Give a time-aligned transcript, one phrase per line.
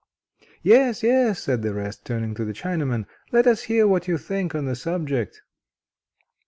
[0.63, 4.55] "Yes, yes," said the rest, turning to the Chinaman, "let us hear what you think
[4.55, 5.43] on the subject."